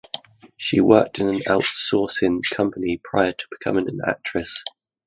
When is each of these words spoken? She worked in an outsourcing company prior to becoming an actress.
She 0.57 0.79
worked 0.79 1.19
in 1.19 1.27
an 1.29 1.43
outsourcing 1.45 2.41
company 2.51 2.99
prior 3.03 3.33
to 3.33 3.45
becoming 3.51 3.87
an 3.87 3.99
actress. 4.03 4.63